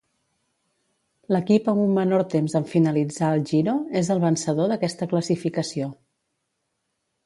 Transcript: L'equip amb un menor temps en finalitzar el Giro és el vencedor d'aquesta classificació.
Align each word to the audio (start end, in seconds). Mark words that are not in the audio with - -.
L'equip 1.35 1.69
amb 1.73 1.83
un 1.83 1.93
menor 1.99 2.25
temps 2.33 2.57
en 2.61 2.67
finalitzar 2.73 3.31
el 3.37 3.47
Giro 3.53 3.79
és 4.03 4.13
el 4.17 4.25
vencedor 4.27 4.75
d'aquesta 4.75 5.13
classificació. 5.17 5.97